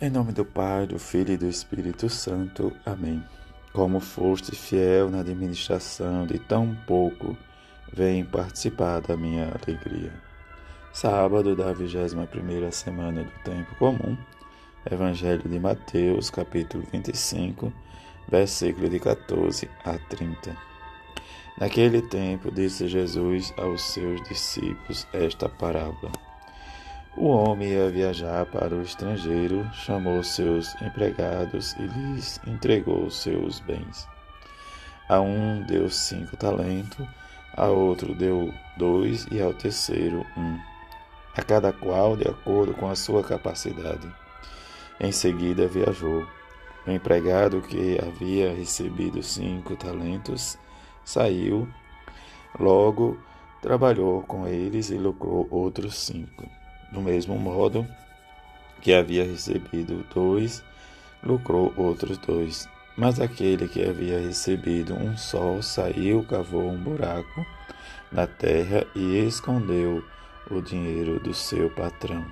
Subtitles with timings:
[0.00, 2.72] Em nome do Pai, do Filho e do Espírito Santo.
[2.86, 3.20] Amém.
[3.72, 7.36] Como foste fiel na administração de tão pouco,
[7.92, 10.12] vem participar da minha alegria.
[10.92, 14.16] Sábado da 21ª semana do Tempo Comum.
[14.88, 17.72] Evangelho de Mateus, capítulo 25,
[18.28, 20.56] versículo de 14 a 30.
[21.60, 26.27] Naquele tempo disse Jesus aos seus discípulos esta parábola.
[27.20, 34.06] O homem ia viajar para o estrangeiro, chamou seus empregados e lhes entregou seus bens.
[35.08, 37.04] A um deu cinco talentos,
[37.56, 40.60] a outro deu dois e ao terceiro um,
[41.36, 44.08] a cada qual de acordo com a sua capacidade.
[45.00, 46.24] Em seguida viajou.
[46.86, 50.56] O empregado que havia recebido cinco talentos
[51.04, 51.68] saiu,
[52.60, 53.18] logo
[53.60, 56.57] trabalhou com eles e lucrou outros cinco.
[56.90, 57.86] Do mesmo modo
[58.80, 60.62] que havia recebido dois,
[61.22, 62.68] lucrou outros dois.
[62.96, 67.46] Mas aquele que havia recebido um só saiu, cavou um buraco
[68.10, 70.02] na terra e escondeu
[70.50, 72.24] o dinheiro do seu patrão.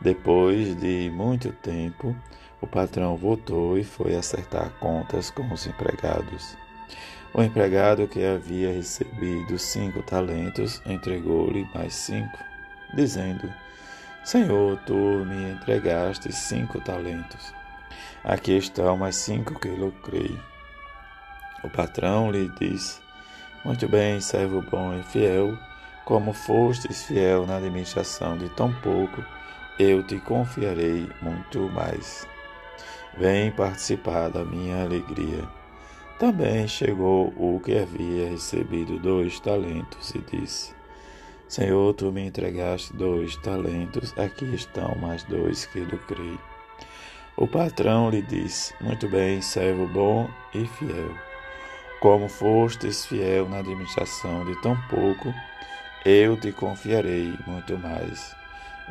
[0.00, 2.14] Depois de muito tempo,
[2.60, 6.56] o patrão voltou e foi acertar contas com os empregados.
[7.34, 12.51] O empregado que havia recebido cinco talentos entregou-lhe mais cinco
[12.94, 13.52] dizendo:
[14.24, 17.52] Senhor, tu me entregaste cinco talentos.
[18.24, 20.38] Aqui estão mais cinco que lucrei.
[21.64, 23.00] O patrão lhe disse:
[23.64, 25.58] Muito bem, servo bom e fiel,
[26.04, 29.24] como fostes fiel na administração de tão pouco,
[29.78, 32.26] eu te confiarei muito mais.
[33.16, 35.48] Vem participar da minha alegria.
[36.18, 40.74] Também chegou o que havia recebido dois talentos e disse:
[41.52, 46.38] Senhor, tu me entregaste dois talentos, aqui estão mais dois que lucrei.
[47.36, 51.14] O patrão lhe disse: Muito bem, servo bom e fiel.
[52.00, 55.34] Como fostes fiel na administração de tão pouco,
[56.06, 58.34] eu te confiarei muito mais.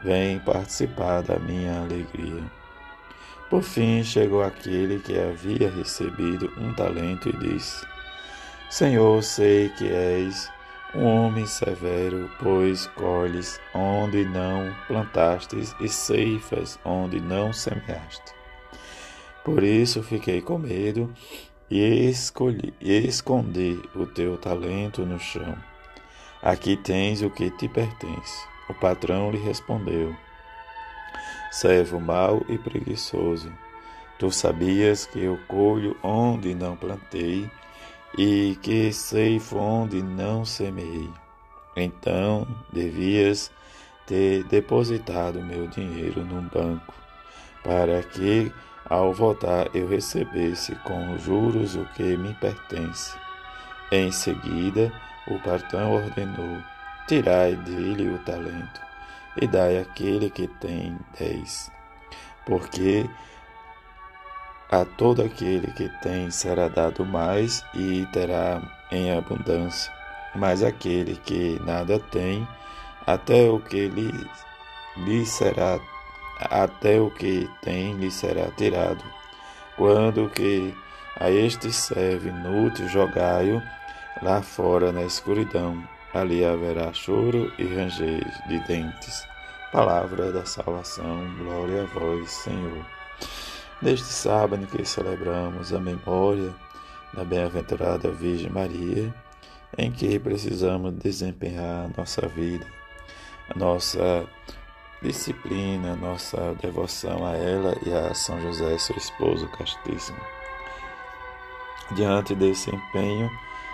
[0.03, 2.43] Vem participar da minha alegria.
[3.49, 7.83] Por fim chegou aquele que havia recebido um talento e disse:
[8.69, 10.47] Senhor, sei que és
[10.93, 18.33] um homem severo, pois colhes onde não plantastes e ceifas onde não semeaste.
[19.43, 21.13] Por isso fiquei com medo
[21.69, 25.57] e escolhi escondi o teu talento no chão.
[26.43, 28.45] Aqui tens o que te pertence.
[28.67, 30.15] O patrão lhe respondeu:
[31.51, 33.51] Servo mau e preguiçoso,
[34.19, 37.49] tu sabias que eu colho onde não plantei
[38.17, 41.09] e que ceifo onde não semeei.
[41.75, 43.51] Então devias
[44.05, 46.93] ter depositado meu dinheiro num banco,
[47.63, 48.51] para que
[48.85, 53.15] ao voltar eu recebesse com juros o que me pertence.
[53.91, 54.91] Em seguida,
[55.27, 56.57] o patrão ordenou:
[57.07, 58.81] Tirai dele o talento
[59.41, 61.71] e dai àquele que tem dez,
[62.45, 63.09] porque
[64.71, 69.91] a todo aquele que tem será dado mais e terá em abundância,
[70.33, 72.47] mas aquele que nada tem,
[73.05, 74.11] até o que lhe,
[74.97, 75.79] lhe será
[76.49, 79.03] até o que tem lhe será tirado.
[79.77, 80.73] Quando que
[81.19, 83.61] a este serve inútil, jogai-o
[84.21, 85.83] lá fora na escuridão.
[86.13, 89.25] Ali haverá choro e ranger de dentes.
[89.71, 93.00] Palavra da salvação, glória a vós, Senhor.
[93.81, 96.53] Neste sábado que celebramos a memória
[97.15, 99.11] da bem-aventurada Virgem Maria,
[99.75, 102.63] em que precisamos desempenhar nossa vida,
[103.55, 104.23] nossa
[105.01, 110.19] disciplina, nossa devoção a ela e a São José, seu esposo castíssimo.
[111.95, 113.31] Diante desse empenho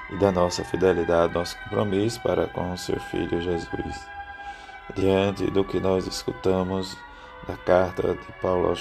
[0.09, 4.07] e da nossa fidelidade, nosso compromisso para com o seu Filho Jesus,
[4.95, 6.97] diante do que nós escutamos
[7.47, 8.73] da carta de Paulo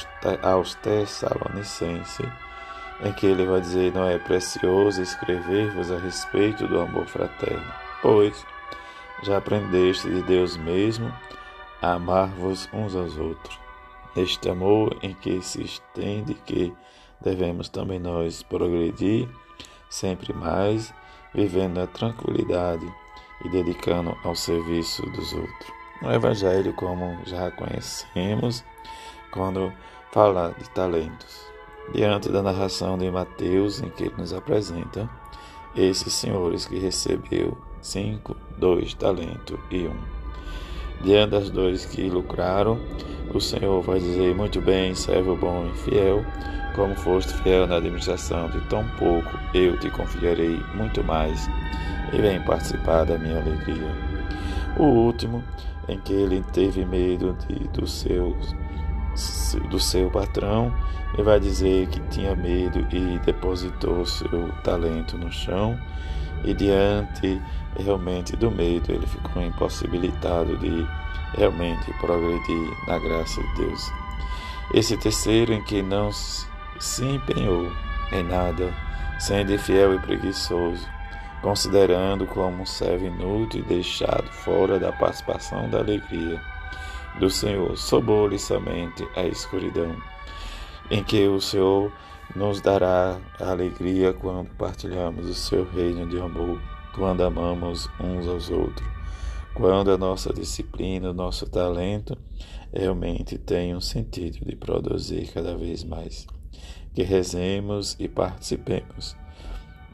[0.43, 2.29] aos Tessalonicenses,
[3.03, 7.73] em que ele vai dizer: Não é precioso escrever-vos a respeito do amor fraterno,
[8.03, 8.44] pois
[9.23, 11.12] já aprendeste de Deus mesmo
[11.82, 13.58] a amar-vos uns aos outros.
[14.14, 16.73] Neste amor em que se estende que
[17.20, 19.29] devemos também nós progredir
[19.91, 20.93] sempre mais,
[21.35, 22.87] vivendo a tranquilidade
[23.44, 28.64] e dedicando ao serviço dos outros no Evangelho, como já conhecemos,
[29.31, 29.72] quando
[30.12, 31.46] fala de talentos.
[31.93, 35.08] Diante da narração de Mateus, em que ele nos apresenta
[35.76, 39.96] esses senhores que recebeu cinco, dois talentos e um.
[41.02, 42.81] diante das dores que lucraram,
[43.32, 46.25] o Senhor vai dizer: Muito bem, servo bom e fiel,
[46.75, 51.48] como foste fiel na administração de tão pouco, eu te confiarei muito mais,
[52.12, 54.16] e vem participar da minha alegria.
[54.76, 55.43] O último,
[55.88, 58.37] em que ele teve medo de, do, seu,
[59.70, 60.73] do seu patrão,
[61.14, 65.78] ele vai dizer que tinha medo e depositou seu talento no chão,
[66.44, 67.40] e diante
[67.78, 70.87] realmente do medo, ele ficou impossibilitado de
[71.37, 73.93] realmente progredir na graça de Deus.
[74.75, 77.70] Esse terceiro, em que não se empenhou
[78.12, 78.72] em nada,
[79.19, 80.87] sendo fiel e preguiçoso,
[81.43, 86.41] considerando como um servo inútil e deixado fora da participação da alegria
[87.19, 89.97] do Senhor, sobrou-lhe somente a escuridão,
[90.91, 91.93] em que o Senhor
[92.35, 96.61] nos dará a alegria quando partilhamos o seu reino de amor,
[96.94, 98.87] quando amamos uns aos outros,
[99.55, 102.17] quando a nossa disciplina, o nosso talento
[102.73, 106.27] realmente tem um sentido de produzir cada vez mais.
[106.94, 109.17] Que rezemos e participemos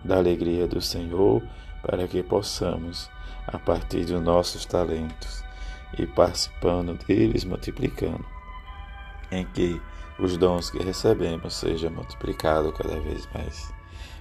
[0.05, 1.43] da alegria do Senhor
[1.83, 3.11] para que possamos,
[3.47, 5.45] a partir dos nossos talentos
[5.99, 8.25] e participando deles, multiplicando,
[9.31, 9.81] em que
[10.19, 13.73] os dons que recebemos sejam multiplicados cada vez mais.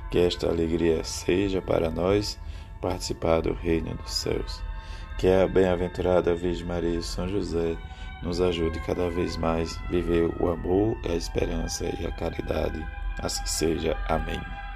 [0.09, 2.39] Que esta alegria seja para nós
[2.81, 4.61] participar do reino dos céus.
[5.17, 7.77] Que a bem-aventurada Virgem Maria e São José
[8.23, 12.85] nos ajude cada vez mais a viver o amor, a esperança e a caridade.
[13.21, 13.97] Assim seja.
[14.09, 14.60] Amém.